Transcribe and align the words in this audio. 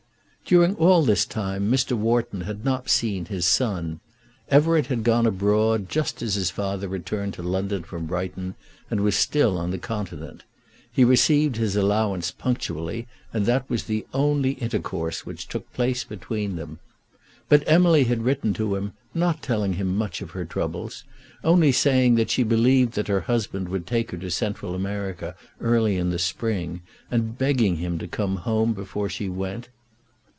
During 0.47 0.75
all 0.75 1.03
this 1.03 1.23
time 1.25 1.71
Mr. 1.71 1.93
Wharton 1.95 2.41
had 2.41 2.65
not 2.65 2.89
seen 2.89 3.23
his 3.23 3.45
son. 3.45 4.01
Everett 4.49 4.87
had 4.87 5.05
gone 5.05 5.25
abroad 5.25 5.87
just 5.87 6.21
as 6.21 6.35
his 6.35 6.49
father 6.49 6.89
returned 6.89 7.35
to 7.35 7.41
London 7.43 7.83
from 7.83 8.05
Brighton, 8.05 8.55
and 8.89 8.99
was 8.99 9.15
still 9.15 9.57
on 9.57 9.71
the 9.71 9.77
continent. 9.77 10.43
He 10.91 11.05
received 11.05 11.55
his 11.55 11.77
allowance 11.77 12.31
punctually, 12.31 13.07
and 13.31 13.45
that 13.45 13.69
was 13.69 13.85
the 13.85 14.05
only 14.13 14.51
intercourse 14.53 15.25
which 15.25 15.47
took 15.47 15.71
place 15.71 16.03
between 16.03 16.57
them. 16.57 16.79
But 17.47 17.63
Emily 17.65 18.03
had 18.03 18.23
written 18.25 18.53
to 18.55 18.75
him, 18.75 18.91
not 19.13 19.41
telling 19.41 19.73
him 19.75 19.95
much 19.95 20.21
of 20.21 20.31
her 20.31 20.43
troubles, 20.43 21.05
only 21.45 21.71
saying 21.71 22.15
that 22.15 22.29
she 22.31 22.43
believed 22.43 22.91
that 22.95 23.07
her 23.07 23.21
husband 23.21 23.69
would 23.69 23.87
take 23.87 24.11
her 24.11 24.17
to 24.17 24.29
Central 24.29 24.75
America 24.75 25.33
early 25.61 25.95
in 25.95 26.09
the 26.09 26.19
spring, 26.19 26.81
and 27.09 27.37
begging 27.37 27.77
him 27.77 27.97
to 27.99 28.05
come 28.07 28.35
home 28.37 28.73
before 28.73 29.07
she 29.07 29.29
went. 29.29 29.69